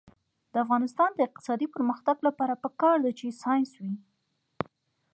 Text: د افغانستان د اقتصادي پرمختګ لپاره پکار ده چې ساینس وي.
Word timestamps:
د 0.51 0.53
افغانستان 0.65 1.09
د 1.15 1.19
اقتصادي 1.27 1.67
پرمختګ 1.75 2.17
لپاره 2.27 2.53
پکار 2.63 2.97
ده 3.03 3.11
چې 3.19 3.37
ساینس 3.41 3.71
وي. 3.81 3.95